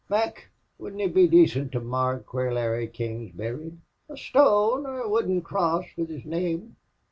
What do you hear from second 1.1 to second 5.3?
be dacent to mark where Larry King's buried? A stone or